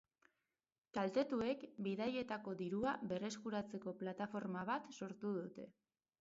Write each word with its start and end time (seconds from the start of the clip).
Kaltetuek, 0.97 1.65
bidaietako 1.87 2.53
dirua 2.63 2.95
berreskuratzeko 3.13 3.95
plataforma 4.01 4.65
bat 4.71 4.91
sortu 4.99 5.37
dute. 5.39 5.69